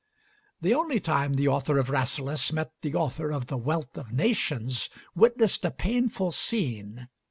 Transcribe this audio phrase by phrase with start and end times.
[0.61, 4.89] The only time the author of 'Rasselas' met the author of the 'Wealth of Nations'
[5.13, 7.07] witnessed a painful scene.